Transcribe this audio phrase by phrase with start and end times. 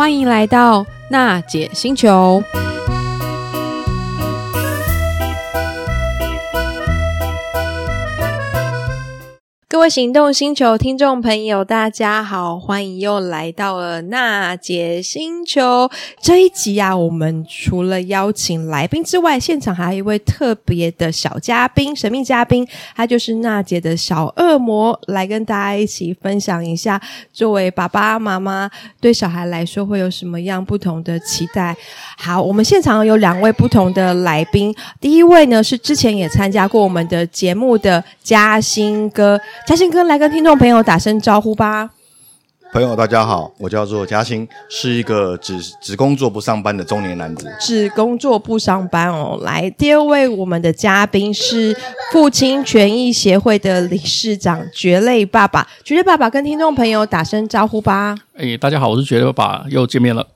[0.00, 2.42] 欢迎来到娜姐星球。
[9.80, 15.90] 位行动星球听众朋友，大家好，欢迎又来到了娜姐星球。
[16.20, 27.00] 这一集啊，我们除了邀请来宾之外，现场还有一位特别的小嘉宾，神秘嘉宾，他就是娜姐的小恶魔，来跟大家一起分享一下，
[27.32, 28.70] 作为爸爸妈妈
[29.00, 31.74] 对小孩来说会有什么样不同的期待。
[32.18, 39.40] 好，我们现场有两位不同的来宾，第一位呢是之前也参加过我们的节目的嘉兴哥。
[39.70, 41.88] 嘉兴哥来跟听众朋友打声招呼吧。
[42.72, 47.48] 朋友大家好，我叫做嘉兴，是一个只只工作不上班的中年男子。
[47.60, 49.38] 只工作不上班哦。
[49.42, 51.76] 来，第二位我们的嘉宾是
[52.10, 55.64] 父亲权益协会的理事长蕨类爸爸。
[55.84, 58.16] 蕨类爸爸跟听众朋友打声招呼吧。
[58.36, 60.26] 哎，大家好，我是蕨类爸爸，又见面了。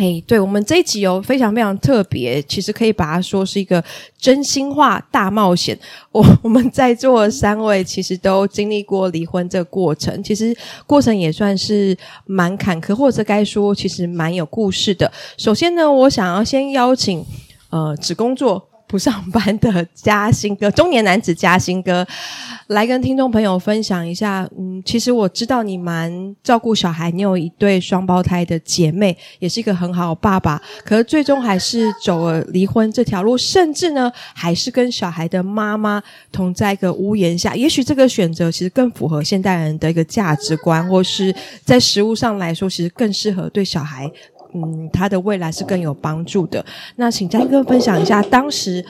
[0.00, 3.82] 嘿，对，我们这一集哦，非常非常特别，其实可以把它说是一个
[4.16, 5.76] 真心话大冒险。
[6.12, 15.10] 我我们在座三位其实都经历过离婚这个过程，其实过程也算是蛮坎坷，或者该说其实蛮有故事的。
[15.36, 17.26] 首先呢，我想要先邀请
[17.70, 18.68] 呃，只工作。
[18.88, 22.04] 不上班的嘉兴哥，中年男子嘉兴哥，
[22.68, 24.48] 来跟听众朋友分享一下。
[24.58, 30.60] 嗯，其实我知道你蛮照顾小孩，你有一对双胞胎的姐妹，也是一个很好的爸爸。
[30.86, 37.54] 可是最终还是走了离婚这条路，甚至呢，还是跟小孩的妈妈同在一个屋檐下。
[37.54, 44.10] 也许这个选择其实更符合现代人的一个价值观，或是在实务上来说，其实更适合对小孩。
[44.54, 46.64] 嗯，他的未来是更有帮助的。
[46.96, 48.84] 那请嘉哥分享一下，当时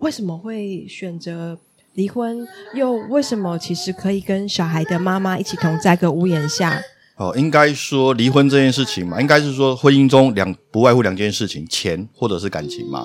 [0.00, 1.58] 为什么会选择
[1.94, 6.80] 离婚，又为什么其实可以跟小孩的妈妈一起同在一个屋檐下？
[7.16, 13.04] 哦，应该说离婚这件事情嘛，应该是说婚姻中两不外乎两件事情，钱或者是感情嘛。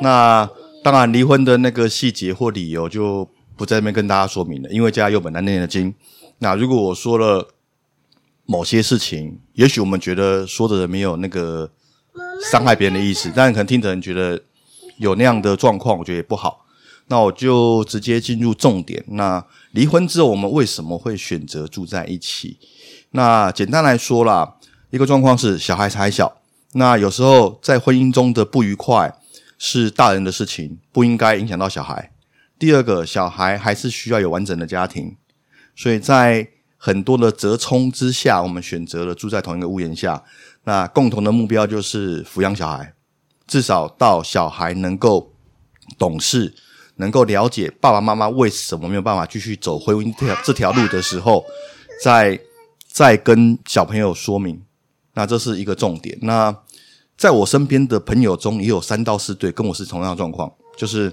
[0.00, 0.48] 那
[0.84, 5.92] 当然，离婚的那个细节或理由就不在这边跟大家说明了，因为家有本难念的经。
[6.38, 7.48] 那如果我说了。
[8.46, 11.70] 某些事情，也许我们觉得说的人没有那个
[12.50, 14.42] 伤害别人的意思，但可能听的人觉得
[14.98, 16.66] 有那样的状况，我觉得也不好。
[17.08, 19.04] 那我就直接进入重点。
[19.08, 22.58] 那离婚之后，我们为什么会选择住在一起？
[23.10, 24.56] 那简单来说啦，
[24.90, 26.40] 一个状况是小孩还小，
[26.72, 29.14] 那有时候在婚姻中的不愉快
[29.58, 32.10] 是大人的事情，不应该影响到小孩。
[32.58, 35.16] 第二个，小孩还是需要有完整的家庭，
[35.76, 36.48] 所以在
[36.84, 40.22] 很多的折冲之下，我们选择了住在同一个屋檐下。
[40.64, 42.92] 那共同的目标就是抚养小孩，
[43.46, 45.32] 至少到小孩能够
[45.98, 46.54] 懂事，
[46.96, 51.42] 能够了解爸爸妈妈为什么没有办法继续走婚姻这条这条路的时候，
[52.02, 52.38] 再
[52.86, 54.62] 再跟小朋友说明。
[55.14, 56.18] 那这是一个重点。
[56.20, 56.54] 那
[57.16, 61.10] 在我身边的朋友中，也有三到四对跟我是同样的状况，就是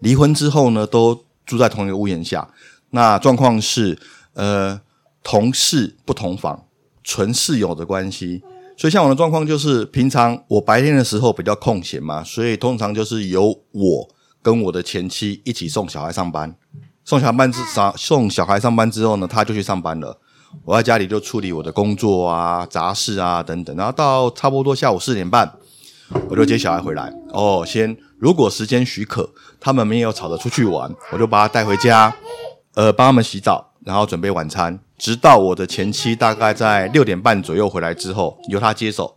[0.00, 2.46] 离婚之后呢，都住在同一个屋檐下。
[2.90, 3.98] 那状况是。
[4.36, 4.80] 呃，
[5.22, 6.66] 同室不同房，
[7.02, 8.42] 纯室友的关系。
[8.76, 14.08] 所以像我的状况就是，平常我白天的时候比较空闲嘛，所以通常就是由我
[14.42, 16.54] 跟我的前妻一起送小孩上班。
[17.02, 20.20] 送小班之上，送小孩上班之后呢，他就去上班了。
[20.64, 23.74] 我在家里就处理我的工作啊、杂事啊等等。
[23.76, 25.50] 然后到差不多下午四点半，
[26.28, 27.10] 我就接小孩回来。
[27.30, 32.14] 哦，先如果时间许可，他们没有吵着出去玩，我就把他带回家，
[32.74, 33.72] 呃，帮他们洗澡。
[33.86, 39.16] 然后准备晚餐，直到我的前妻大概在六点半左右回来之后，由她接手，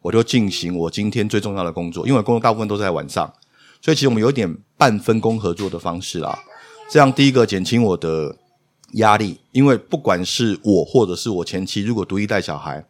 [0.00, 2.08] 我就进行我今天最重要的工作。
[2.08, 3.30] 因为工作大部分都在晚上，
[3.82, 6.38] 所以其实我们有点半分工合作的方式啦。
[6.90, 8.34] 这样第一个减轻我的
[8.92, 12.82] 压力，因为不管是我或者是我前妻，如果独立带小孩，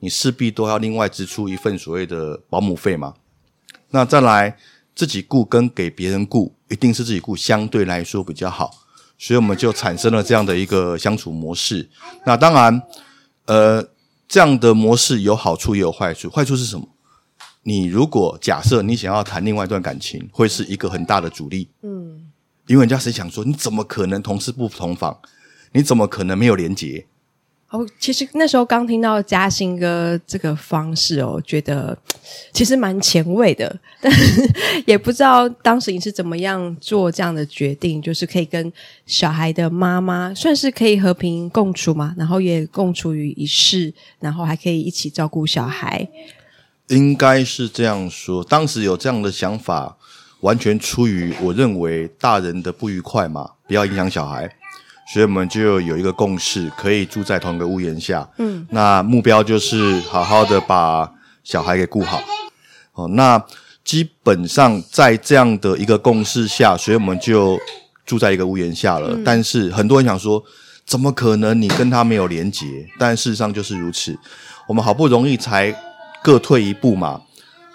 [0.00, 3.14] 你势必都要另外支出一份所谓的保姆费嘛。
[3.88, 4.58] 那再来
[4.94, 8.83] 自己雇跟给别人雇，一定是自己雇相对来说比较好。
[9.18, 11.88] 所以我们就产生了这样的一个相处模式。
[12.26, 12.82] 那当然，
[13.46, 13.86] 呃，
[14.28, 16.28] 这样的模式有好处也有坏处。
[16.28, 16.88] 坏处是什么？
[17.62, 21.70] 你如果假设你想要谈另外一段感情，会是一个很大的阻力。
[21.82, 22.30] 嗯，
[22.66, 25.18] 因为人家谁想说，你怎么可能同室不同房？
[25.72, 27.06] 你怎么可能没有连结？
[27.74, 31.98] 哦，其实那时候刚听到嘉兴哥这个方式哦，觉得
[32.52, 34.12] 其实蛮前卫的，但
[34.86, 38.72] 也不知道当时你是怎么样做这样的决定，就是可以跟
[39.06, 46.08] 小孩的妈妈算是可以和平共处嘛，然后也共处于一室，然后还可以一起照顾小孩。
[46.90, 49.96] 应该是这样说，当时有这样的想法，
[50.42, 54.48] 完全出于我认为大人的不愉快嘛，不要影响小孩。
[55.12, 58.26] 所以我们就有一个共识，可以住在同一个屋檐下。
[58.38, 61.12] 嗯，那目标就是好好的把
[61.42, 62.22] 小孩给顾好。
[62.94, 63.40] 哦，那
[63.84, 67.58] 基本上在这样的一个共识下，所以我们就
[68.06, 69.10] 住在一个屋檐下了。
[69.12, 70.42] 嗯、但是很多人想说，
[70.86, 72.88] 怎么可能你跟他没有连结？
[72.98, 74.18] 但事实上就是如此。
[74.66, 75.74] 我们好不容易才
[76.22, 77.20] 各退一步嘛，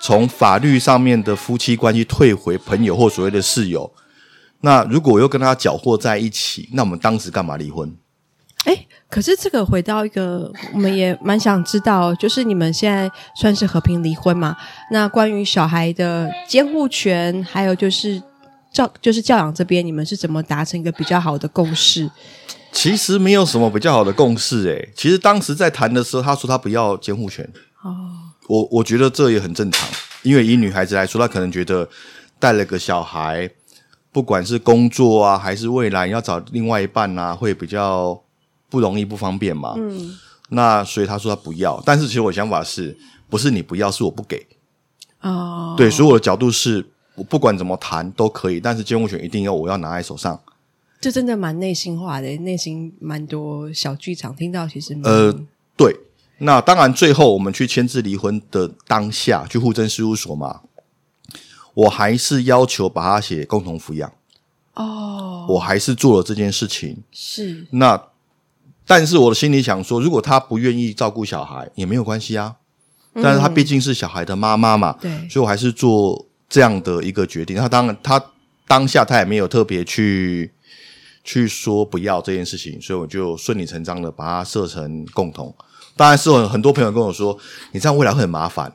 [0.01, 3.91] 从法律上面的夫妻关系退回朋友或所谓的室友。
[4.61, 7.95] 那如果我又跟他搅和在一起，那我们当时干嘛离婚？
[8.65, 13.09] 哎，可是这个回到一个，我们也蛮想知道，就是你们现在
[13.39, 14.57] 算是和平离婚嘛？
[14.91, 18.21] 那关于小孩的监护权，还有就是
[18.73, 22.11] 教，就是教养这边，你们是怎么达成一个比较好的共识？
[22.73, 27.49] 其实没有什么比较好的共识，哎，其实当时在谈的时候，他说他不要监护权。
[27.81, 28.11] 哦，
[28.49, 29.87] 我我觉得这也很正常，
[30.21, 31.87] 因为以女孩子来说，她可能觉得
[32.37, 33.49] 带了个小孩。
[34.19, 38.21] 不管是工作啊，还是未来要找另外一半啊，会比较
[38.69, 39.75] 不容易、不方便嘛。
[39.77, 40.13] 嗯，
[40.49, 42.97] 那所以他说他不要，但是其实我想法是
[43.29, 44.45] 不是你不要，是我不给。
[45.21, 46.85] 哦，对，所以我的角度是
[47.15, 50.37] 我不管怎么谈都可以，但是监护权一定要我要拿在手上。
[50.99, 55.33] 这真的蛮内心化的，内心蛮多小剧场，听到其实呃，
[55.77, 55.95] 对。
[56.39, 60.59] 那当然，最后我们去签字离婚的当下，去户政事务所嘛。
[61.79, 64.11] 我还是要求把他写共同抚养
[64.73, 67.03] 哦，我还是做了这件事情。
[67.11, 68.01] 是那，
[68.85, 72.57] 但是我的心里想说，如果他不愿意照顾小孩也没有关系啊。
[73.13, 77.55] 嗯、但是他毕竟是小孩的妈妈嘛，对，所以我还是做这样的一个决定。
[77.55, 78.21] 他当然，他
[78.67, 80.51] 当下他也没有特别去
[81.23, 85.55] 去说不要这件事情，所以我就顺理成章的把它设成共同。
[85.95, 87.37] 当然是有很多朋友跟我说，
[87.71, 88.73] 你这样未来会很麻烦。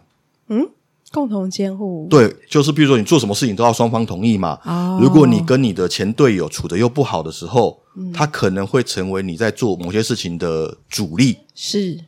[0.48, 0.68] 嗯。
[1.14, 4.58] 共同监护，对，就是比如说你做什么事情都要双方同意嘛。
[4.64, 11.38] 哦，如果你跟你的前队友处的又不好的时候，嗯，他可能会成为你在做某些事情的阻力。
[11.54, 12.00] 是，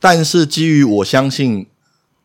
[0.00, 1.68] 但是基于我相信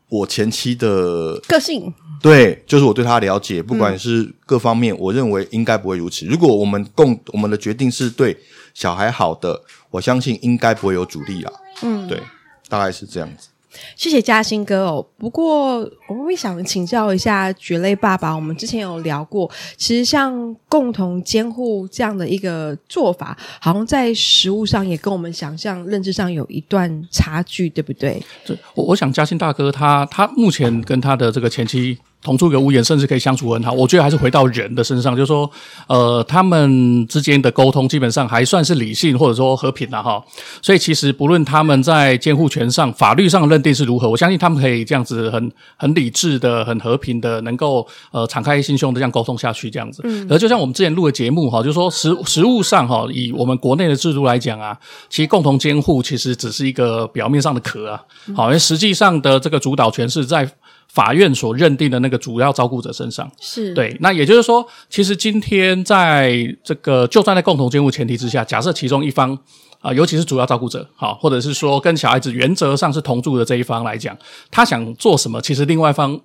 [0.10, 6.26] 我前妻的个性，对，就是我对他了解，不管是各方面，嗯，我认为应该不会如此。
[6.26, 8.36] 如果我们共我们的决定是对
[8.74, 9.62] 小孩好的，
[9.92, 11.52] 我相信应该不会有阻力啦。
[11.84, 12.20] 嗯，对，
[12.68, 13.50] 大概是这样子。
[13.96, 15.06] 谢谢嘉兴哥哦。
[15.18, 15.78] 不过
[16.08, 28.22] 我们会想请教一下蕨类爸爸，我们之前有聊过，其实像共同监护这样的一个做法，好像在食物上也跟我们想象认知上有一段差距，对不对？
[28.46, 31.98] 对，我我想嘉兴大哥他他目前跟他的这个前妻。
[32.26, 33.72] 同住一个屋檐，甚至可以相处很好。
[33.72, 35.50] 我觉得还是回到人的身上，就是说，
[35.88, 40.20] 呃，他们之间的沟通基本上还算是理性，或者说和平的哈。
[40.60, 50.02] 所以其实不论他们在监护权上、法律上的认定是如何，我相信他们可以这样子很很理智的、很和平的，能够呃敞开心胸的这样沟通下去，这样子。
[50.06, 50.26] 嗯。
[50.28, 54.76] 而就像我们之前录的节目哈，就是说实实务上哈，以我们国内的制度来讲啊，
[55.10, 58.02] 其实共同监护其实只是一个表面上的壳啊，
[58.36, 60.50] 好，因为实际上的这个主导权是在。
[60.96, 66.34] 法院所认定的那个主要照顾者身上是对，那也就是说，其实今天在
[66.64, 69.34] 这个就算在共同监护前提之下，假设其中一方
[69.80, 74.18] 啊、呃，尤其是主要照顾者，好，或者是说跟小孩子原则上是同住的这一方来讲，
[74.50, 76.20] 他想做什么，其实另外一方。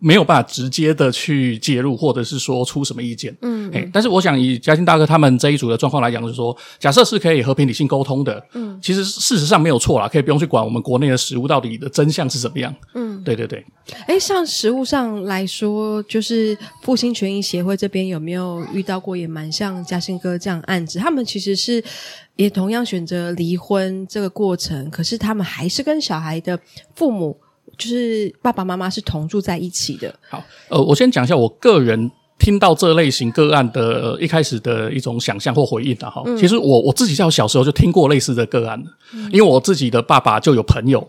[0.00, 3.36] 没有办法直接的去介入，或者是说出什么意见。
[3.42, 12.74] 嗯，哎，但是我想以嘉兴大哥他们这一组的状况来讲，就是说，假设是可以和平理性沟通的，嗯，其实事实上没有错啦，可以不用去管我们国内的食物到底的真相是怎么样。
[12.94, 13.62] 嗯，对对对。
[14.06, 20.98] 哎，像食物上来说，就是复兴权益协会这边有没有遇到过也蛮像嘉兴哥这样案子？
[20.98, 21.84] 他们其实是
[22.36, 26.58] 也同样选择离婚这个过程，可是他们还是跟小孩的
[26.94, 27.36] 父母。
[27.78, 30.14] 就是爸爸妈妈是同住在一起的。
[30.28, 36.22] 好，呃，我先讲一下我个人听到这类型个案的一开始的一种想象或回应的哈。
[36.26, 41.06] 嗯、其实我我自己在我小时候就听过类似的个案，嗯、因为我自己的爸爸就有朋友，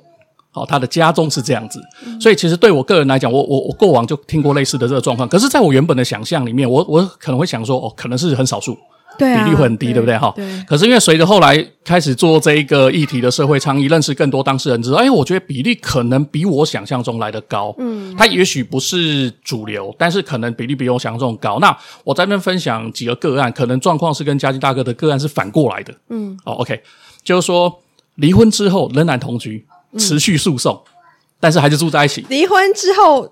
[0.51, 5.27] 好，他的家中是这样子，嗯、所以其实对我个人来讲，我我我过往就听过类似的这个状况。
[5.27, 8.77] 可是，在我原本的想象里面，我我可能会想说，哦，可能是很少数。
[9.17, 10.17] 对啊，比例会很低，对，不对？
[10.17, 10.63] 哈，对。
[10.67, 17.74] 可是因为随着后来开始做这一个议题的社会倡议，认识更多当事人之后，哎，我觉得比例可能比我想象中来的高。
[17.77, 21.60] 嗯，它也许不是主流，但是可能比例比我想象中高。
[21.60, 25.93] 那我在那边分享几个个案，可能状况是跟嘉兴大哥的个案是反过来的。
[26.10, 26.81] 嗯，哦，OK，
[27.24, 27.81] 就是说
[28.15, 29.65] 离婚之后仍然同居，
[29.98, 30.74] 持续诉讼。
[30.86, 30.91] 嗯
[31.39, 32.25] 但是还是住在一起。
[32.30, 33.30] 离婚之后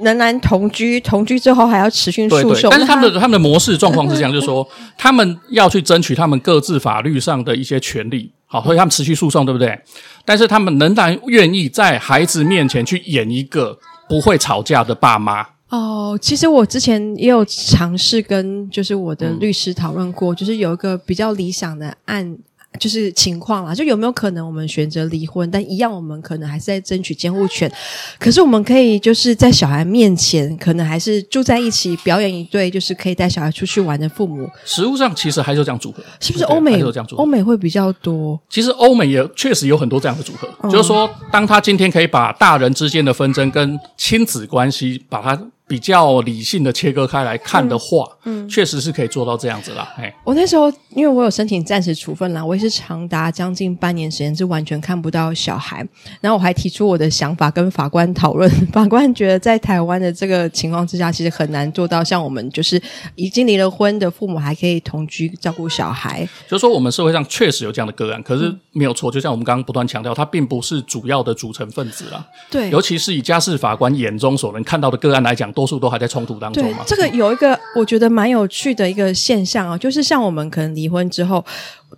[0.00, 2.70] 仍然同居，同居之后还要持续诉讼。
[2.70, 9.78] 但是他们的他们的模式状况是这样，就是说他们要去争取他们各自法律上的一些权利，好，所以他们持续诉讼，对不对？
[10.24, 22.36] 但是他们仍然愿意在孩子面前去演一个不会吵架的爸妈，哦，其实我之前也有尝试跟就是我的律师讨论过，嗯、就是有一个比较理想的案。
[22.76, 27.70] 就是情况啦，就有没有可能我们选择离婚，但一样我们可能还是在争取监护权。
[28.18, 34.48] 可是我们可以就是在小孩面前，可能还是住在一起，表演一对就是可以带小孩出去玩的父母。
[34.64, 37.22] 实务上其实还是有这样组合，是不是欧美有这样组合？
[37.22, 38.38] 欧美会比较多。
[38.48, 45.38] 其实欧美也确实有很多这样的组合，嗯、就是说，当他今天可以把大人之间的纷争跟亲子关系把它。
[45.68, 49.92] 比较理性的切割开来看的话，嗯，嗯确实是可以做到这样子啦。
[49.98, 55.84] 哎，我那时候因为我有申请暂时处分啦，我也是长达将近半年时间是完全看不到小孩，
[56.20, 62.80] 然后我还提出我的想法跟法官讨论，法官觉得在台湾的这个情况之下，其实很难做到像我们就是
[63.16, 66.24] 已经离了婚的父母还可以同居照顾小孩。
[66.48, 72.24] 就是说，我们社会上确实有这样的个案，可是没有错，就像我们刚刚不断强调，它并不是主要的组成分子啦。
[72.48, 75.52] 对，尤其是以家事法官眼中所能看到的个案来讲。
[75.56, 76.84] 多数都还在冲突当中嘛。
[76.86, 81.42] 对，这个有一个我觉得蛮有趣的一个现象啊，就是像我们可能离婚之后，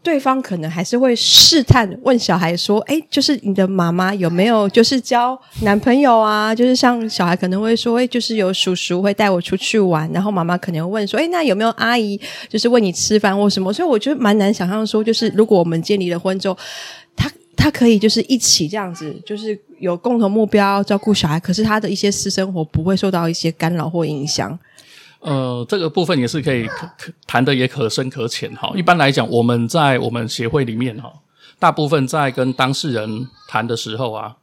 [0.00, 16.56] 对方可能还是会试探问小孩说：“哎，就是你的妈妈有没有就是交男朋友啊？”就是像小孩可能会说：“哎，就是有叔叔会带我出去玩。”然后妈妈可能会问说：“哎，那有没有阿姨就是问你吃饭或什么？”所以我觉得蛮难想象说，就是如果我们建立了婚之后，
[17.16, 17.28] 他。
[17.58, 24.56] 他可以就是一起这样子，就是有共同目标照顾小孩，可是他的一些私生活不会受到一些干扰或影响。
[25.20, 28.72] 呃，这个部分也是可以可可谈的也可深可浅哈。
[28.76, 31.12] 一般来讲，我们在我们协会里面哈，
[31.58, 34.36] 大部分在跟当事人谈的时候啊，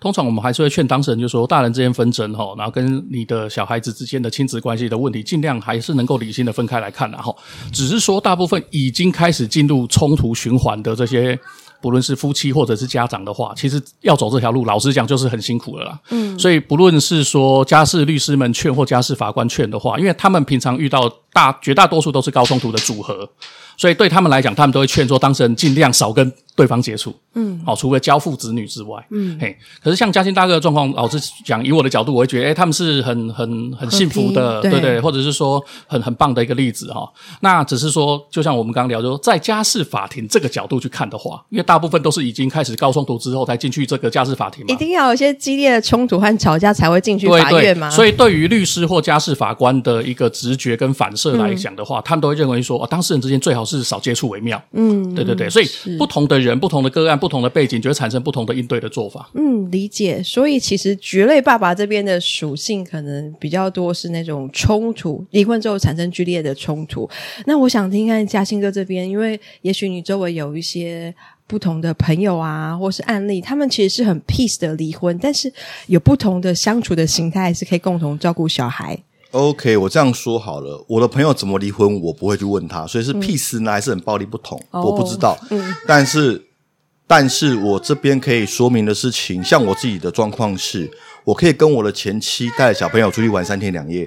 [0.00, 7.36] 通常我们还是会劝当事人，就是说大人之间纷争哈，然后跟你的小孩子之间的亲子关系的问题，尽量还是能够理性的分开来看，然后
[7.72, 11.38] 只是说大部分已经开始进入冲突循环的这些。
[11.80, 16.00] 不论是夫妻或者是家长的话，其实要走这条路，老实讲就是很辛苦了啦。
[16.10, 23.28] 嗯，所以不论是说家事律师们劝或家事法官劝的话，因为他们平常遇到大绝大多数都是高冲突的组合，
[23.76, 37.08] 所以对他们来讲，他们都会劝说当事人尽量少跟对方接触，嗯，好，除了交付子女之外，嗯，嘿，可是像嘉兴大哥的状况，老实讲，以我的角度，我会觉得，诶，他们是很很很幸福的，对对，或者是说很很棒的一个例子哈。
[37.42, 47.88] 那只是说，就像我们刚刚聊，就说在家事法庭这个角度去看的话，因为大部分都是已经开始高冲突之后才进去这个家事法庭嘛，一定要有一些激烈的冲突和吵架才会进去法院嘛。
[47.88, 54.60] 所以对于律师或家事法官的一个直觉跟反射来讲的话，他们都会认为说，哦，当事人之间最好是少接触为妙。
[54.72, 59.28] 嗯，对对对，所以不同的人、不同的个案、不不同的背景就会产生不同的应对的做法。
[59.34, 60.22] 嗯，理解。
[60.22, 67.06] 所以其实蕨类爸爸这边的属性可能比较多是那种冲突，离婚之后产生剧烈的冲突。
[67.44, 71.14] 那我想听看嘉兴哥这边，因为也许你周围有一些
[71.46, 75.52] 不同的朋友啊，或是案例，他们其实是很 peace 的离婚，但是
[75.88, 78.98] 有不同的相处的形态，是可以共同照顾小孩。
[79.32, 85.36] OK，我这样说好了，我的朋友怎么离婚，我不会去问他，所以是 peace 呢，还是很暴力不同，嗯、我不知道。
[85.50, 86.44] 嗯，但是。
[87.10, 90.90] 但是我这边可以说明的事情，像我自己的状况是，
[91.24, 94.06] 我可以跟我的前妻带着小朋友出去玩三天两夜，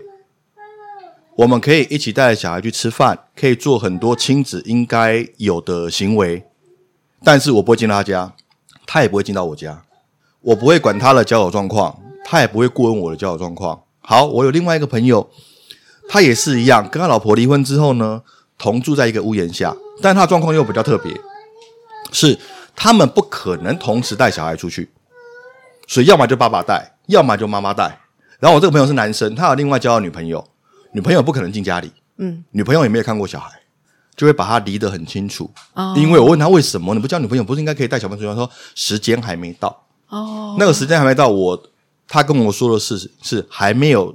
[1.35, 6.45] 我们可以一起带着小孩去吃饭，可以做很多亲子应该有的行为。
[7.23, 8.35] 但是我不会进到他家，
[8.85, 9.81] 他也不会进到我家，
[10.41, 13.81] 我不会管他的交友状况，他也不会过问我的交友状况。
[14.01, 15.29] 好，我有另外一个朋友，
[16.09, 18.21] 他也是一样，跟他老婆离婚之后呢，
[18.57, 21.13] 同住在一个屋檐下，但他状况又比较特别，
[22.11, 22.37] 是。
[22.73, 24.89] 他们不可能同时带小孩出去，
[25.87, 27.99] 所以要么就爸爸带，要么就妈妈带。
[28.39, 30.43] 然后我这个朋友是男生，他有另外交到女朋友，
[30.93, 33.51] 女朋友不可能进家里，嗯，女朋友也没有看过小孩，
[34.15, 35.51] 就会把他离得很清楚。
[35.73, 38.33] 哦，因为我问他为什么你不交女朋友，不是应该可以带小朋友出去？
[38.33, 39.83] 他说时间还没到。
[40.07, 41.61] 哦，那个时间还没到，我
[42.11, 44.13] 他跟我说的是是还没有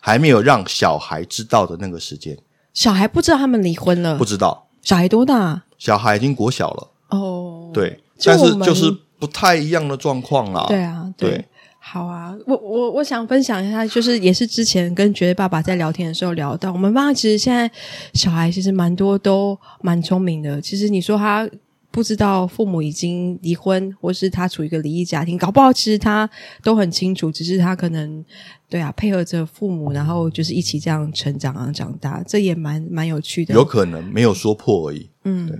[0.00, 2.34] 还没有让小孩知道的那个时间。
[2.72, 4.68] 小孩不知道他们离婚了，不知道。
[4.80, 5.62] 小孩多大？
[5.76, 6.90] 小孩已经国小了。
[7.10, 10.64] 哦，对，但是就是不太一样的状况啦。
[10.66, 11.44] 对啊，对，对
[11.78, 17.70] 好啊，我我我想分享一下，就是也是之前跟觉得爸爸在聊天的时候聊到，我们爸爸其实现在
[18.14, 20.58] 小孩其实蛮多都蛮聪明的。
[20.62, 21.46] 其实你说他
[21.90, 26.28] 不知道父母已经离婚，或是他处于一个离异家庭，搞不好其实他
[26.62, 28.24] 都很清楚，只是他可能
[28.68, 33.54] 对啊配合着父母，然后就是一起这样成长啊长大，这也蛮蛮有趣的。
[33.54, 35.46] 有可能没有说破而已，嗯。
[35.46, 35.58] 对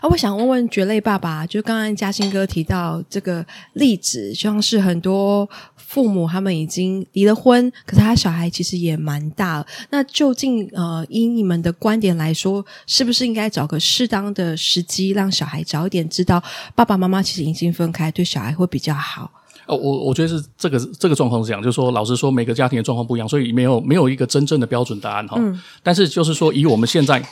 [0.00, 5.46] 啊，我想问问蕨类爸爸，就刚刚嘉兴哥提到这个例子，像是很多
[5.94, 9.66] 父母他们已经离了婚，可是他小孩其实也蛮大了。
[9.90, 16.42] 那究竟呃，以你们的观点来说，是不是应该找个适当的时机，让小孩早一点知道
[16.74, 19.30] 爸爸妈妈其实已经分开，对小孩会比较好？
[19.66, 25.36] 呃，我我觉得是这个这个状况是这样，就是说，老实说，每个家庭的状况不一样，所以没有没有一个真正的标准答案哈。
[25.38, 25.56] 嗯。
[25.80, 27.22] 但是就是说，以我们现在。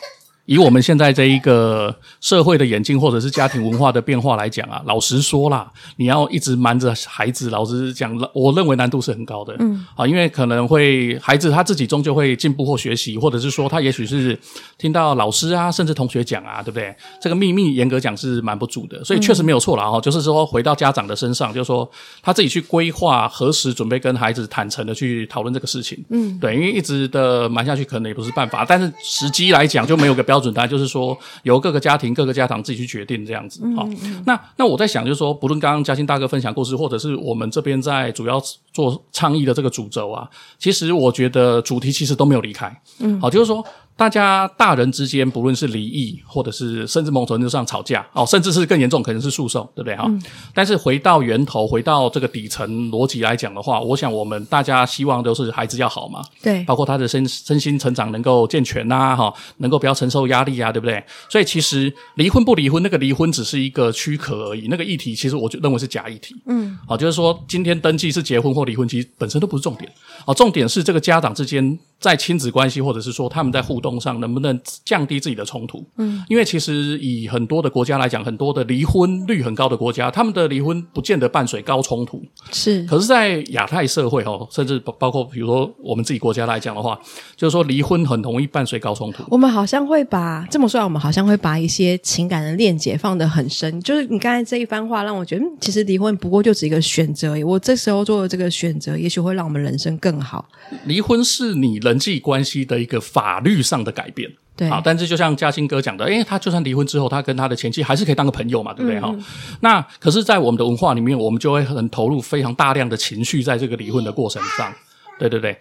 [0.52, 9.56] 以我们现在这一个社会的演进，或者是家庭文化的变化来讲啊，老实说啦，你要一直瞒着孩子，老实讲，我认为难度是很高的。
[9.60, 14.38] 嗯，啊，因为可能会孩子他自己终究会进步或学习，或者是说他也许是
[14.76, 16.94] 听到老师啊，甚至同学讲啊，对不对？
[17.18, 19.98] 这个秘密严格讲是瞒不住的，所以确实没有错了哈。
[20.02, 21.90] 就是说回到家长的身上，就是说
[22.22, 26.04] 他自己去规划何时准备跟孩子坦诚的去讨论这个事情。
[26.10, 33.62] 嗯，对，因为一直的瞒下去可能也不是办法，但是时机来讲就没有个标准答案，就是说由各个家庭、各个家长自己去决定这样子。
[33.74, 38.42] 好、嗯嗯，那那我在想，就是说，不论刚刚嘉兴大哥分享故事，或者是我们这边在主要
[38.72, 42.74] 做倡议的这个主轴啊，其实我觉得主题其实都没有离开。
[43.00, 43.64] 嗯，好，就是说。
[43.94, 50.20] 大家大人之间，不论是离异，或者是甚至某种程度上吵架，哦，甚至是更严重，可能是诉讼，对不对哈、嗯？
[50.54, 61.04] 但是回到源头，回到这个底层逻辑来讲的话，我想我们大家希望都是孩子要好嘛，对，包括他的身身心成长能够健全呐、啊，哈，能够不要承受压力啊，对不对？
[61.28, 66.34] 所以其实离婚不离婚，那个离婚只是一个躯壳而已，那个议题其实我就认为是假议题。
[66.46, 69.92] 嗯，好，就是说今天登记是结婚或离婚，其实本身都不是重点，
[70.26, 71.78] 哦，重点是这个家长之间。
[72.02, 75.86] 在亲子关系，或者是说他们在互动上，能不能降低自己的冲突？
[75.98, 82.20] 嗯，因为其实以很多的国家来讲，很多的离婚率很高的国家，他们的离婚不见得伴随高冲突。
[82.50, 86.98] 是，可是，在亚太社会哦，甚至包括比如说我们自己国家来讲的话，
[87.36, 89.22] 就是说离婚很容易伴随高冲突。
[89.30, 93.80] 我们好像会把这么说来，我们好像会把一些情感的链接放得很深。
[93.80, 97.44] 就是你刚才这一番话，让我觉得，嗯，其实离婚不过就只是一个选择而已。
[97.44, 100.48] 我这时候做的这个选择，也许会让我们人生更好。
[100.86, 104.68] 离婚是你人际关系的一个法律上的改变，对。
[104.68, 109.00] 啊，但是就像嘉兴哥讲的，诶，他就算离婚之后，他跟他的前妻还是可以当个朋友嘛，对不对？
[109.00, 109.24] 哈、嗯？
[109.60, 114.72] 那可是，在我们的文化里面，我们就会很投入非常大量的情绪在这个离婚的过程上，
[115.18, 115.56] 对对对。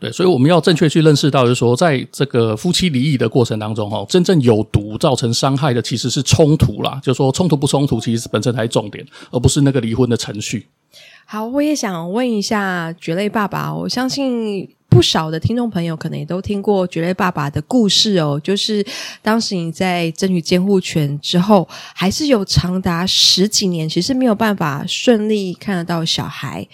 [0.00, 10.66] 对，所以我们要正确去认识到，就是说，在这个夫妻离异的过程当中，哈，真正有毒造成伤害的其实是冲突啦，就是说冲突不冲突，其实本身才是重点，而不是那个离婚的程序。
[11.24, 18.40] 好，我也想问一下蕨类爸爸，我相信不少的听众朋友可能也都听过绝类爸爸的故事哦。
[18.44, 18.86] 就是
[19.20, 26.64] 当时你在争取监护权之后，还是有长达十几年，其实没有办法顺利看得到小孩。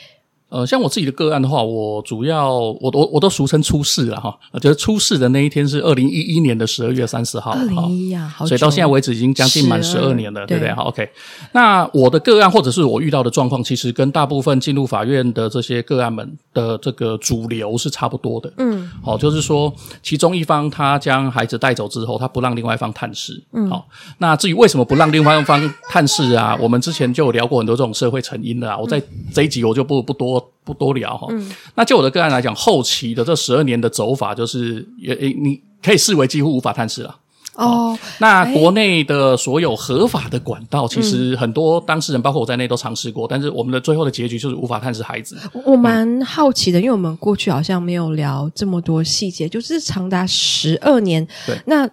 [0.50, 4.36] 呃，像我自己的个案的话，我主要我我我都俗称出事了哈。
[4.50, 10.72] 我觉得出事的那一天是二零一一年的十二月三十号，二零一一啊，所以到现在为止已经将近满十二年了，对不对？
[10.72, 11.08] 好，OK。
[11.52, 18.52] 那我的个案或者是我遇到的状况，其实跟大部分进入法院的这些个案们的这个主流是差不多的。
[18.56, 23.40] 嗯，好，就是说其中一方他将孩子带走之后，他不让另外一方探视。
[23.52, 23.86] 嗯，好。
[24.18, 26.58] 那至于为什么不让另外一方探视啊？
[26.60, 28.76] 我们之前就有聊过很多这种社会成因的啊。
[28.76, 29.00] 我在
[29.32, 30.39] 这一集我就不不多。
[30.64, 37.16] 不多聊哈，嗯，那就我的个案来讲，后期的这十二年的走法，就是也你可以视为几乎无法探视了。
[37.56, 45.36] 哦，那国内的所有合法的管道，其实很多当事人，包括我在内，都尝试过，但是我们的最后的结局就是无法探视孩子。
[45.64, 51.26] 我蛮好奇的，因为我们过去好像没有聊这么多细节，就是长达十二年。
[51.46, 51.88] 对，那。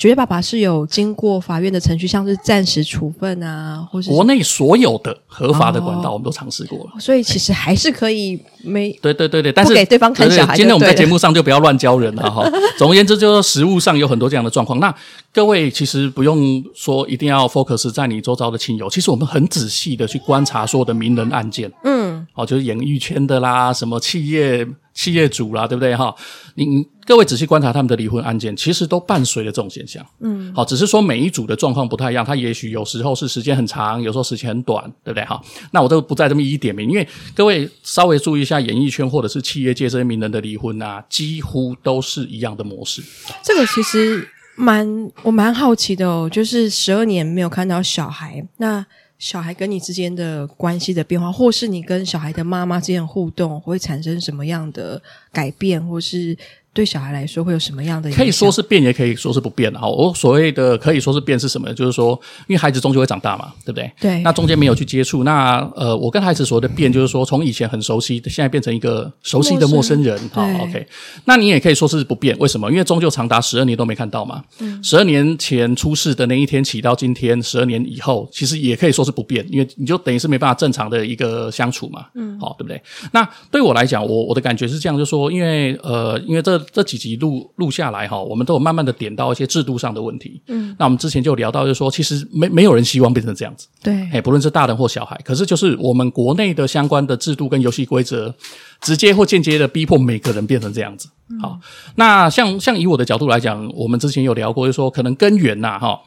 [0.00, 10.56] 蕨类爸爸是有经过法院的程序，像是暂时处分啊，或是国内所有的合法的管道，我们都尝试过了，哦，所以其实还是可以没对对对对，但是不给对方看小孩。
[10.56, 12.42] 今天我们在节目上就不要乱教人了哈。
[12.78, 14.80] 总而言之，就是实务上有很多这样的状况。
[14.80, 14.94] 那
[15.34, 24.66] 各位其实不用说一定要 focus 在你周遭的亲友，其实我们很仔细的去观察所有的名人案件，嗯，哦，就是演艺圈的啦，什么企业。
[25.00, 26.14] 企业主啦，对不对哈？
[26.56, 30.04] 你各位仔细观察他们的离婚案件，其实都伴随着这种现象。
[30.20, 35.40] 嗯，好，只是说每一组的状况不太一样，他也许有时候是时间很长，有时候时间很短，对不对哈？
[35.70, 43.00] 那我都不再这么一一点名，因为各位稍微注意一下演艺圈或者是企业界这些名人的离婚啊，几乎都是一样的模式。
[43.42, 48.84] 这个其实蛮我蛮好奇的哦，就是十二年没有看到小孩，那。
[49.20, 56.36] 小孩跟你之间的关系的变化，或是你跟小孩的妈妈之间互动，会产生什么样的改变，或是？
[56.72, 58.24] 对小孩来说会有什么样的影响？
[58.24, 59.88] 可以说是变，也可以说是不变的哈。
[59.88, 61.72] 我所谓的可以说是变是什么？
[61.74, 63.90] 就是说，因为孩子终究会长大嘛，对不对？
[64.00, 64.20] 对。
[64.22, 70.16] 那中间没有去接触，那呃，我跟孩子所谓的变，就是说从以前很熟悉，现在变成一个熟悉的陌生人。
[70.32, 70.86] 好，OK。
[71.24, 72.70] 那你也可以说是不变，为什么？
[72.70, 74.40] 因为终究长达十二年都没看到嘛。
[74.60, 74.80] 嗯。
[74.82, 82.06] 十二年前出事的那一天起到今天十二年以后，其实也可以说是不变，因为你就等于是没办法正常的一个相处嘛。
[82.14, 82.38] 嗯。
[82.38, 82.80] 好，对不对？
[83.10, 86.59] 那对我来讲，我我的感觉是这样，就是说，因为呃，因为这。
[86.72, 90.42] 这几集录录下来哈，我们都有慢慢的点到一些制度上的问题。
[90.48, 93.66] 嗯，那我们之前就聊到，就是说，其实没没有人希望变成这样子。
[93.82, 98.34] 对，哎，不论是大人或小孩，可是就是我们国内的相关的制度跟游戏规则，
[98.80, 101.08] 直接或间接的逼迫每个人变成这样子。
[101.30, 101.58] 嗯、好，
[101.94, 106.00] 那像像以我的角度来讲，我们之前有聊过，就是说可能根源呐，哈。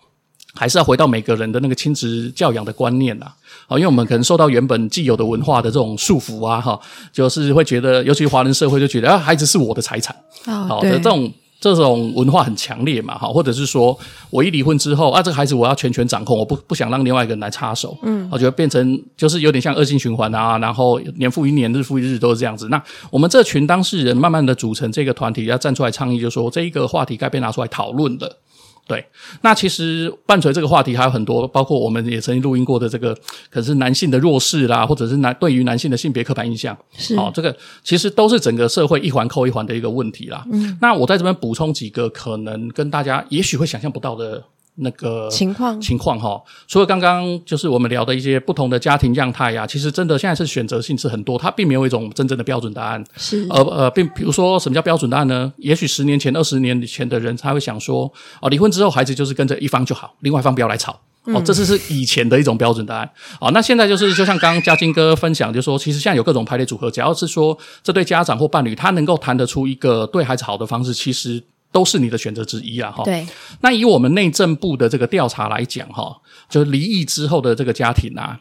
[0.56, 3.26] 还是要回到每个人的那个亲职教养的观念呐，
[3.68, 6.80] 啊，因为我们可能受到原本既有的文化的这种束缚啊，哈，
[7.12, 13.98] 就是会觉得，尤其华人社会就觉得啊，孩子是我的财产，好的这种这种文化很强烈嘛，哈，或者是说
[14.30, 22.68] 我一离婚之后啊，这个孩子我要全权掌控，我不不想让另外一个人来插手，嗯，我觉得变成就是有点像恶性循环啊，然后年复一年，日复一日都是这样子。
[22.70, 28.38] 那我们这群当事人慢慢的组成这个团体，要站出来倡议，就是说这一个话题该被拿出来讨论的。
[28.86, 29.06] 对，
[29.41, 33.15] 那其实伴随这个话题还有很多，包括我们也曾经录音过的这个，
[33.50, 40.46] 可能是男性的弱势啦，或者是男对于男性的性别刻板印象，是哦，这个其实都是整个社会一环扣一环的一个问题啦。
[40.52, 44.43] 嗯，那我在这边补充几个可能跟大家也许会想象不到的。
[44.76, 53.04] 那个情况情况哈，除了刚刚就是我们聊的一些不同的家庭样态呀，其实真的现在是选择性是很多，它并没有一种真正的标准答案。
[53.16, 55.54] 是，呃呃，并比如说什么叫标准答案呢？
[55.58, 61.00] 也许十年前、二十年前的人他会想说，哦，离婚之后孩子就是跟着一方就好，另外一方不要来吵。
[61.26, 63.10] 哦，这是是以前的一种标准答案。
[63.40, 71.44] 哦，那现在就是就像刚刚嘉金哥分享，就是说其实现在有各种排列组合，只要是说这对家长或伴侣他能够谈得出一个对孩子好的方式，其实。
[71.74, 73.04] 都是你的选择之一啊，哈。
[73.04, 73.28] 对。
[73.60, 76.16] 那以我们内政部的这个调查来讲，哈，
[76.48, 78.40] 就是离异之后的这个家庭啊，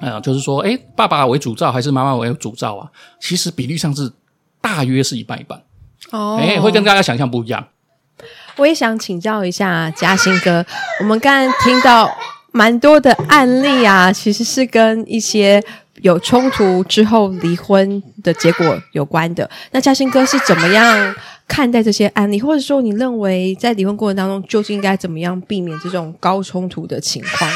[0.00, 2.90] 嗯，就是说，诶，爸爸为主照还是妈妈为主照啊？
[3.20, 4.10] 其实比例上是
[4.60, 5.62] 大约是一半一半。
[6.10, 6.38] 哦。
[6.40, 7.68] 诶，会跟大家想象不一样。
[8.56, 10.64] 我也想请教一下嘉兴哥，
[11.00, 12.10] 我们刚才听到
[12.52, 15.62] 蛮多的案例啊，其实是跟一些
[16.02, 19.48] 有冲突之后离婚的结果有关的。
[19.70, 21.14] 那嘉兴哥是怎么样
[21.48, 27.50] 看待这些案例，或者说你认为在离婚过程当中，究竟应该怎么样避免这种高冲突的情况？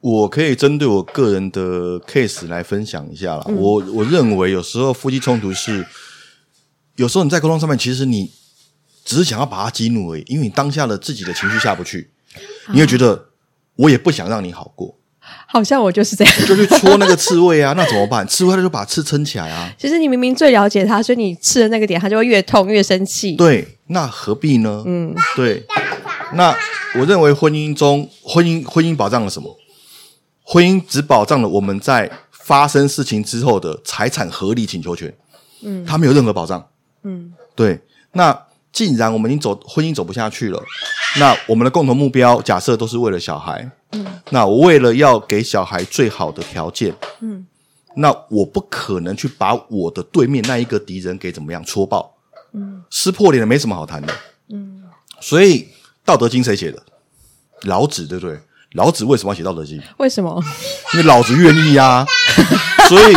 [0.00, 3.44] 我可以针对我个人的 case 来分享一下啦。
[3.48, 5.86] 嗯、我我认为有时候夫妻冲突是，
[6.96, 8.30] 有时候你在沟通上面，其实你
[9.04, 12.10] 只是想要把他激怒而已，因为你当下的自己的情绪下不去，
[12.72, 13.26] 你会觉得
[13.76, 14.99] 我也不想让你好过。
[15.52, 18.24] 好像我就是这样，就去戳那个刺猬啊，那怎么办？
[18.28, 19.68] 刺猬它就把刺撑起来啊。
[19.76, 23.32] 其实你明明最了解它，所以你刺的那个点，它就会越痛越生气。
[23.32, 24.82] 对，那何必呢？
[24.86, 25.66] 嗯，对。
[26.34, 26.56] 那
[26.98, 29.58] 我认为婚姻中，婚姻婚姻保障了什么？
[30.44, 35.12] 婚姻只保障了我们在发生事情之后的财产合理请求权。
[35.62, 36.64] 嗯，它没有任何保障。
[37.02, 37.80] 嗯，对。
[38.12, 38.36] 那
[38.72, 40.62] 既然我们已经走婚姻走不下去了，
[41.18, 43.70] 那我们的共同目标假设都是为了小孩。
[43.92, 47.44] 嗯，那我为了要给小孩最好的条件，嗯，
[47.96, 52.14] 那我不可能去把我的对面那一个敌人给怎么样戳爆，
[52.52, 54.14] 嗯，撕破脸了没什么好谈的，
[54.52, 54.84] 嗯，
[55.20, 55.62] 所以
[56.04, 56.80] 《道德经》谁写的？
[57.62, 58.38] 老子，对不对？
[58.74, 59.76] 老子为什么要写《道德经》？
[59.98, 60.40] 为什么？
[60.94, 62.06] 因为老子愿意啊，
[62.88, 63.12] 所以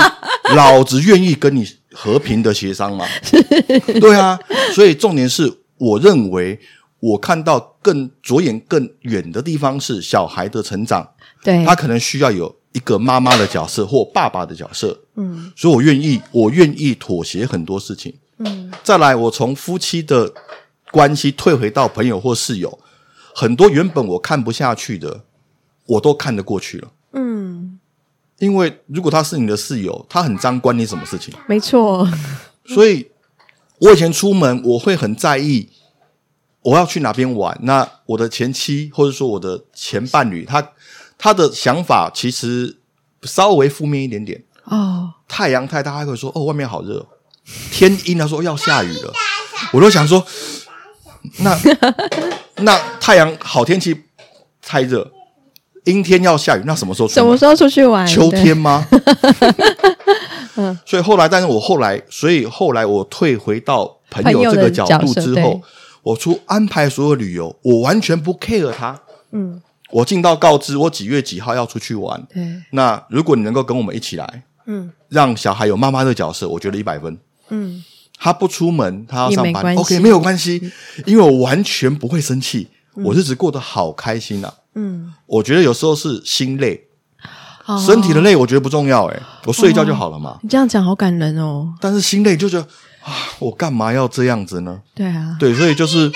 [0.56, 1.64] 老子愿意跟你
[1.94, 3.06] 和平的协商嘛，
[4.02, 4.40] 对啊，
[4.74, 6.60] 所以重点是，我认为。
[7.04, 11.06] 我看到更着眼更远的地方是小孩的成长，
[11.44, 20.32] 对，他可能需要有一个妈妈的角色或爸爸的角色，嗯，所以我愿意，我愿意妥协很多事情，嗯，再来，我从夫妻的
[20.92, 22.80] 关系退回到朋友或室友，
[23.36, 25.26] 很多原本我看不下去的，
[25.86, 27.73] 我都看得过去了，嗯，
[28.40, 31.34] 因为如果他是你的室友，他很脏，关你什么事情？
[31.48, 32.08] 没错，
[32.66, 33.10] 所以
[33.80, 35.70] 我以前出门我会很在意。
[36.62, 37.60] 我要去哪边玩？
[37.64, 40.72] 那我的前妻或者说我的前伴侣，他
[41.18, 42.78] 他的想法其实
[43.24, 44.42] 稍微负面一点点。
[44.64, 47.06] 哦，太阳太大，他会说：“哦，外面好热。”
[47.70, 49.14] 天阴，他说要下雨了。
[49.74, 50.26] 我都想说，
[51.40, 51.60] 那
[52.64, 54.04] 那太阳好天气
[54.62, 55.12] 太热，
[55.86, 57.14] 阴天要下雨，那什么时候出？
[57.14, 58.06] 什么时候出去玩？
[58.08, 58.88] 秋天吗？
[60.56, 65.62] 嗯，所以后来，但是我后来，所以后来我退回到朋友这个角度之后。
[66.04, 69.00] 我出安排所有旅游，我完全不 care 他。
[69.32, 72.22] 嗯，我尽到告知，我几月几号要出去玩。
[72.34, 77.18] 对，那如果你能够跟我们一起来，嗯，让小孩有妈妈的角色，我觉得一百分。
[77.48, 77.82] 嗯，
[78.20, 80.70] 他不出门，他要上班，OK，没有关系，
[81.06, 82.68] 因为我完全不会生气，
[82.98, 84.54] 嗯、我日子过得好开心啊。
[84.76, 86.88] 嗯，我觉得有时候是心累，
[87.66, 90.32] 哦、身体的累我觉得不重要，诶，我睡一觉就好了嘛。
[90.32, 91.74] 哦、你这样讲好感人哦。
[91.80, 92.68] 但是心累就觉得。
[93.04, 94.80] 啊，我干嘛要这样子呢？
[94.96, 96.10] 对啊，对，所以就是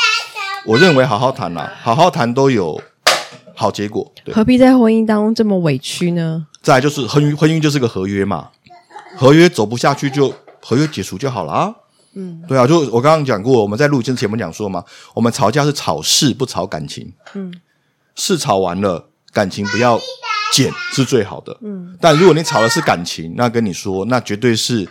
[0.66, 2.82] 我认为好好谈啦，好好谈都有
[3.54, 4.10] 好结果。
[4.24, 6.48] 对，何必在婚姻当中这么委屈呢？
[6.62, 8.52] 再来就是婚姻，婚姻就是个合约嘛，
[9.18, 11.76] 合约走不下去就合约解除就好了啊。
[12.14, 14.82] 嗯，对啊，就我刚刚讲过，我们在录之前我们讲说嘛，
[15.14, 17.12] 我们吵架是吵事不吵感情。
[17.34, 17.54] 嗯，
[18.18, 19.98] 事吵完了，感情不要
[20.52, 21.58] 减是最好的。
[21.62, 24.86] 嗯，但如果你吵的是感情，那跟你说，那绝对是，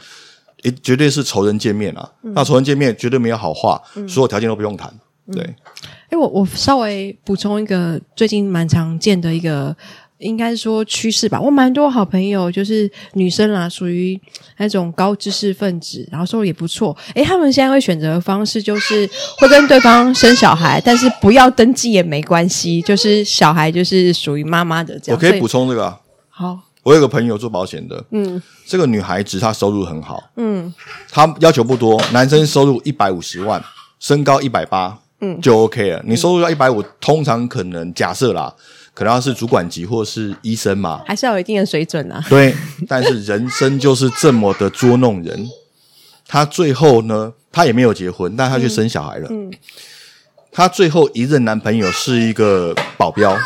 [0.63, 2.13] 诶，绝对是仇人见面啊。
[2.23, 4.93] 嗯、那仇人见面绝对没有好话，嗯、所有条件都不用谈。
[5.31, 9.77] 对，哎、嗯，我我稍微补充一个最近蛮常见的一个。
[10.19, 14.19] 应该是说趋势吧，我蛮多好朋友就是女生啦，属于
[14.57, 16.97] 那种高知识分子，然后收入也不错。
[17.15, 25.17] 诶，他们现在会选择的方式就是会跟对方生小孩，但是不要登记也没关系，就是小孩就是属于妈妈的这样。
[25.17, 26.01] 我可以补充这个啊。
[26.31, 30.73] 好，我有个朋友做保险的，嗯，这个女孩子她收入很好，嗯，
[31.11, 33.63] 她要求不多，男生收入一百五十万，
[34.01, 36.03] 身高一百八，嗯，就 OK 了。
[36.07, 38.55] 你收入要一百五，通常可能假设啦。
[38.97, 42.25] 可能要是主管级或是医生嘛，还是要有一定的水准啊。
[42.31, 42.57] 对，
[42.89, 45.47] 但是人生就是这么的捉弄人。
[46.27, 49.27] 他最后呢，他也没有结婚，但他去生小孩了。
[49.29, 49.53] 嗯，嗯，
[50.51, 53.37] 他最后一任男朋友是一个保镖，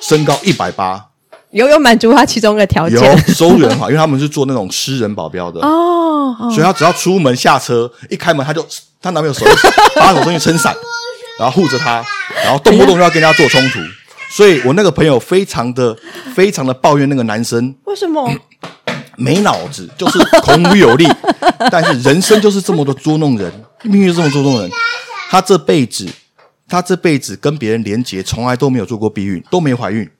[0.00, 1.08] 身高一百八，
[1.50, 8.64] 有有满足他其中一个条件，有收入很好，因为他们是做那种私人保镖的哦，哦，所以他只要出门下车一开门，他就
[9.00, 9.44] 他男朋友手
[9.96, 10.72] 把手上去撑伞，
[11.36, 12.00] 然后护着他，
[12.44, 13.80] 然后动不动就要跟人家做冲突。
[14.34, 15.96] 所以我那个朋友非常的、
[16.34, 18.34] 非常的抱怨那个男生，为什么？
[19.16, 21.06] 没脑子，就是孔武有力，
[21.70, 24.70] 但是人生就是这么的捉弄人，命运就这么捉弄人。
[25.28, 26.08] 他这辈子，
[26.66, 30.10] 他这辈子跟别人连结，从来都没有做过避孕，都没怀孕。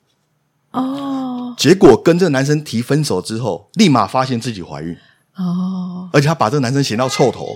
[0.71, 1.55] 哦。
[1.57, 4.95] 结果跟这个男生提分手之后，立马发现自己怀孕。
[5.35, 6.07] 哦。
[6.13, 7.47] 而且他把这个男生嫌到臭头，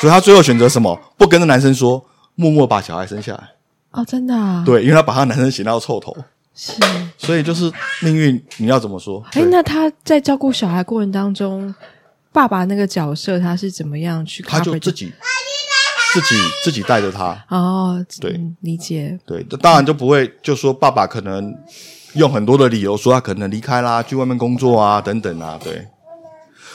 [0.00, 1.00] 所以他最后选择什么？
[1.16, 3.48] 不跟这男生说，默默把小孩生下来。
[3.94, 4.62] 哦，真的啊？
[4.66, 6.16] 对，因为他把他男生嫌到臭头，
[6.52, 6.72] 是，
[7.16, 9.22] 所以就是命运，你要怎么说？
[9.34, 11.72] 哎，那他在照顾小孩过程当中，
[12.32, 14.42] 爸爸那个角色他是怎么样去？
[14.42, 15.12] 他就自己
[16.12, 17.40] 自己自己带着他。
[17.48, 19.16] 哦，对，嗯，理解。
[19.24, 21.54] 对，当然就不会就说爸爸可能
[22.14, 25.56] 用很多的理由说他可能离开啦，去外面工作啊，等等啊。
[25.62, 25.86] 对，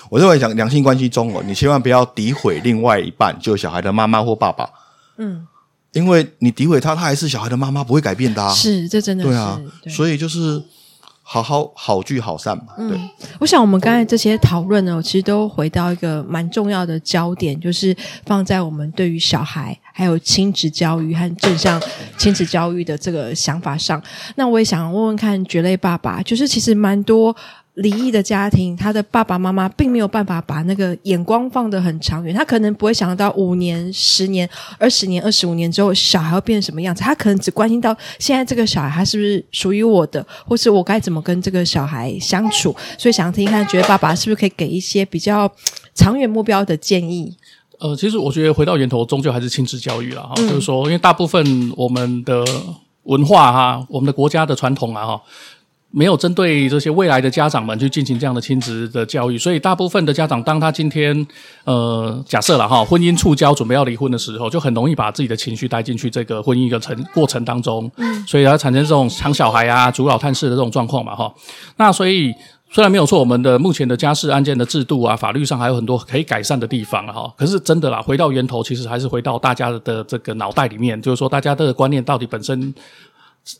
[0.09, 4.69] 我认为讲两性关系中哦，你千万不要诋毁另外一半，就小孩的妈妈或爸爸。
[5.17, 5.45] 嗯。
[5.93, 8.51] 因为你诋毁他，他还是小孩的妈妈，不会改变的啊。
[8.53, 9.29] 是，这真的是。
[9.29, 10.61] 对啊，对，所以就是
[11.21, 12.65] 好好好聚好散嘛。
[12.77, 21.81] 对，嗯，我想我们刚才这些讨论呢，其实都回到一个蛮重要的焦点，就是放在我们对于小孩还有亲子教育和正向
[22.17, 24.01] 亲子教育的这个想法上。
[24.35, 27.35] 那我也想问问看，蕨类爸爸，就是其实蛮多。
[27.79, 42.75] 离异的家庭，他的爸爸妈妈并没有办法把那个眼光放得很长远，他可能不会想到五年、十年、二十年、二十五年之后小孩会变成什么样子，他可能只关心到现在这个小孩他是不是属于我的，或是我该怎么跟这个小孩相处。
[42.97, 45.49] 所以想听听看，觉得爸爸是不是可以给一些比较
[45.95, 47.33] 长远目标的建议？
[47.79, 52.43] 呃，其实我觉得回到源头，终究还是亲子教育了哈，嗯、就是说，因为大部分我们的
[53.03, 55.21] 文化哈，我们的国家的传统啊哈。
[55.91, 61.27] 没有针对这些未来的家长们去进行这样的亲子的教育，所以大部分的家长，当他今天
[61.63, 71.33] 呃假设了哈，婚姻触礁准备要离婚的时候，就很容易把自己的情绪带进去这个婚姻的程过程当中，嗯，所以它产生这种抢小孩啊、主老探视的这种状况嘛，哈。
[71.77, 72.31] 那所以
[72.71, 77.33] 虽然没有错，我们的目前的家事案件的制度啊、法律上还有很多可以改善的地方哈。
[77.35, 82.71] 可是真的啦，回到源头，其实还是回到大家的这个脑袋里面，就是说大家的观念到底本身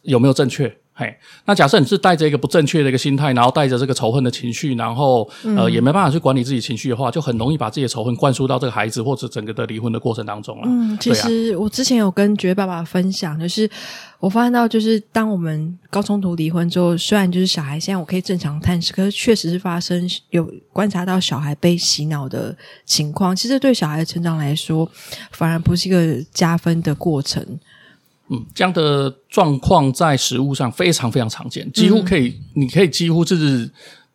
[0.04, 0.76] 有没有正确？
[0.94, 10.64] 嘿，那假设你是带着一个不正确的一个心态，然后带着这个仇恨的情绪，然后呃也没办法去管理自己情绪的话，就很容易把自己的仇恨灌输到这个孩子或者整个的离婚的过程当中了。
[10.66, 13.70] 嗯，其实我之前有跟绝爸爸分享，就是
[14.20, 22.54] 我发现到，就是当我们高冲突离婚之后，虽然就是小孩现在我可以正常探视，可是确实是发生有观察到小孩被洗脑的
[22.86, 23.34] 情况。
[23.34, 24.86] 其实对小孩的成长来说，
[25.32, 27.42] 反而不是一个加分的过程。
[28.30, 33.70] 嗯，这样的状况在食物上非常非常常见，几乎可以，嗯、你可以几乎就是，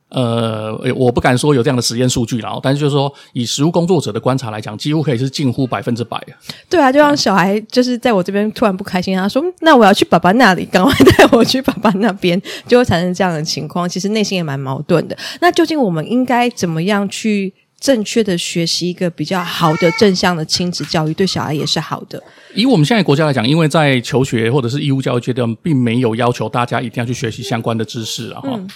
[0.09, 6.24] 呃，我不敢说有这样的实验数据啦，但是就是说，以食物工作者的观察来讲，几乎可以是近乎百分之百。
[6.70, 15.18] 对啊，就让小孩就是在我这边突然不开心，他说：“那我要去爸爸那里，赶快带我去爸爸那边。”就会产生这样的情况，其实内心也蛮矛盾的。
[15.40, 17.53] 那究竟我们应该怎么样去
[17.85, 22.23] 正确的学习一个比较好的正向的亲子教育，对小孩也是好的？
[22.55, 28.40] 以我们现在国家来讲，因为在求学或者是义务教育阶段，并没有要求大家一定要去学习相关的知识啊。
[28.40, 28.66] 哈、嗯，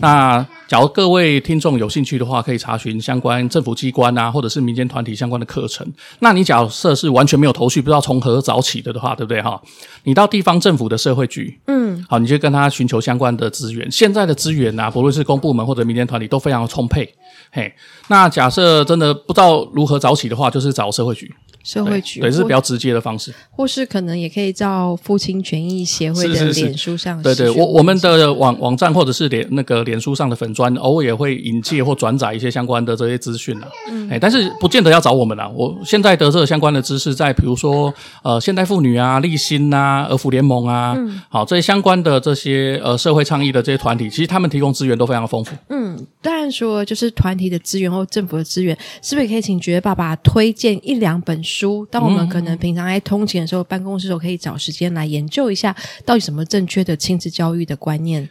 [0.00, 5.86] 那假如各位听众有兴趣的话，可以查询相关政府机关啊，或者是民间团体相关的课程。
[6.18, 9.62] 那你假设是完全没有头绪，不知道从何找起的的话，对不对哈？
[10.02, 13.88] 你到地方政府的社会局，嗯，好，你就跟他寻求相关的资源。
[13.92, 17.08] 现在的资源啊，不论是公部门或者民间团体，都非常的充沛。
[17.52, 17.72] 嘿，
[18.08, 21.30] 那假设这真的不知道如何找起的话，就是找社会局。
[21.66, 33.68] 社会局对，对，是比较直接的方式，或是可能也可以照父亲权益协会的脸书上，对对，我我们的网网站或者是脸那个脸书上的粉砖，偶尔也会引介或转载一些相关的这些资讯啊。
[33.90, 35.48] 嗯，哎，但是不见得要找我们啊。
[35.48, 45.56] 我现在的这个相关的知识，在比如说呃现代妇女啊、立新啊、儿福联盟啊，嗯，好这些相关的这些呃社会倡议的这些团体，其实他们提供资源都非常的丰富。
[45.70, 51.55] 嗯，当然说就是团体的资源或政府的资源，是不是也可以请觉爸爸推荐一两本书？
[51.56, 58.28] 书，当我们可能平常在通勤的时候，嗯、办公室的时候可以找时间来研究一下，到底什么正确的亲子教育的观念。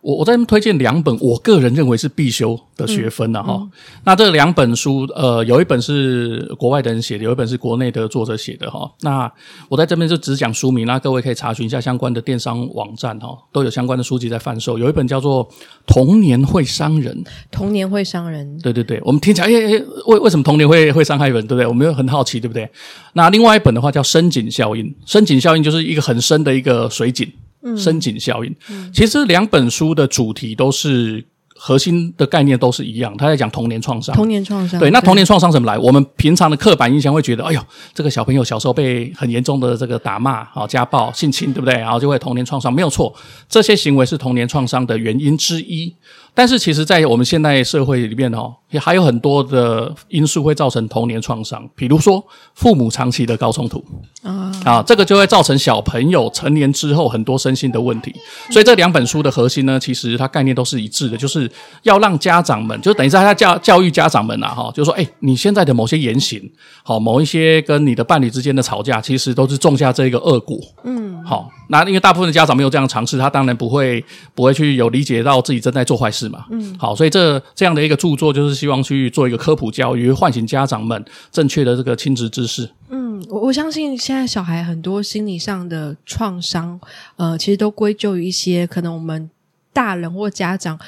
[0.00, 3.70] 我我在推荐两本，我个人认为是必修的学分了、啊、哈、嗯嗯。
[4.04, 8.90] 那这两本书，呃，有一本是国外的人写的，有一本是国内的作者写的哈。
[9.00, 9.30] 那
[9.68, 14.78] 我在这边就只讲书名，那各位可以查询一下相关的电商网站哈，都有相关的书籍在贩售。
[14.78, 15.46] 有一本叫做
[15.86, 17.12] 《童年会伤人》，
[17.50, 18.58] 童年会伤人。
[18.60, 21.66] 对对对，我们听起来，哎哎，为为什么童年会会伤害人，对不对？
[21.66, 22.70] 我们又很好奇，对不对？
[23.14, 27.28] 那另外一本的话叫《深井效应》，深井效应就是一个很深的一个水井。
[27.76, 31.24] 深井效应，嗯，其实两本书的主题都是
[31.60, 34.14] 核心的概念都是一样，他在讲童年创伤。
[34.14, 35.76] 童年创伤，对，那童年创伤怎么来？
[35.76, 37.60] 我们平常的刻板印象会觉得，哎呦，
[37.92, 41.74] 这个小朋友小时候被很严重的这个打骂、好家暴、性侵，对不对？
[41.74, 43.12] 然后就会童年创伤，没有错，
[43.48, 45.92] 这些行为是童年创伤的原因之一。
[46.38, 52.24] 但是，其实，在我们现代社会里面，哦，也还有很多的因素会造成童年创伤，比如说
[52.54, 53.84] 父母长期的高冲突
[54.22, 58.14] 啊，啊，这个就会造成小朋友成年之后很多身心的问题。
[58.52, 61.50] 所以，这两本书的核心呢，其实它概念都是一致的，就是
[61.82, 66.40] 要让家长们，就等于是他教教育家长们啊，哈，就说，哎，你现在的某些言行，
[66.84, 70.56] 好，某一些跟你的伴侣之间的吵架，其实都是种下这个恶果。
[70.84, 74.04] 嗯，好，那因为大部分的家长没有这样尝试，他当然不会
[74.36, 76.27] 不会去有理解到自己正在做坏事。
[76.50, 82.68] 嗯，好，所以这这样的一个著作，就是希望去做一个科普教育，唤醒家长们正确的这个亲子知识。
[82.90, 86.80] 嗯，我我相信现在小孩很多心理上的创伤，
[87.16, 89.30] 呃，其实都归咎于一些可能我们
[89.72, 90.78] 大人或家长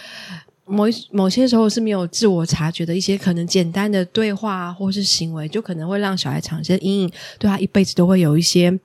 [0.66, 8.78] 某某些时候是没有自我察觉的一些可能简单的对话或是行为，就可能会让小孩产生阴影，对他一辈子都会有一些。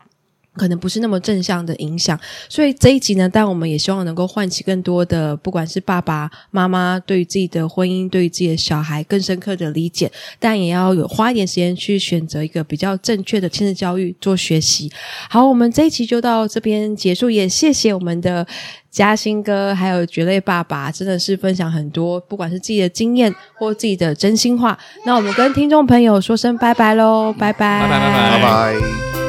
[0.56, 14.92] 可能不是那么正向的影响，所以这一集呢，但我们也希望能够唤起更多的，不管是爸爸妈妈对于自己的婚姻，对于自己的小孩更深刻的理解，但也要有花一点时间去选择一个比较正确的亲子教育做学习。
[15.30, 18.48] 好，我们这一期就到这边结束，也谢谢我们的
[18.90, 24.78] 嘉兴哥，还有蕨类爸爸，真的是分享很多，不管是自己的经验或自己的真心话。
[25.06, 28.74] 那我们跟听众朋友说声拜拜喽，拜拜，拜拜，拜拜。
[28.74, 29.25] 拜拜。